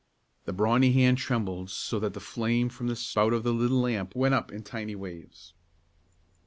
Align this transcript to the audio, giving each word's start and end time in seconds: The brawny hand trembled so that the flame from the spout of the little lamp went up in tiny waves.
The 0.45 0.51
brawny 0.51 0.93
hand 0.93 1.19
trembled 1.19 1.69
so 1.69 1.99
that 1.99 2.15
the 2.15 2.19
flame 2.19 2.69
from 2.69 2.87
the 2.87 2.95
spout 2.95 3.33
of 3.33 3.43
the 3.43 3.53
little 3.53 3.81
lamp 3.81 4.15
went 4.15 4.33
up 4.33 4.51
in 4.51 4.63
tiny 4.63 4.95
waves. 4.95 5.53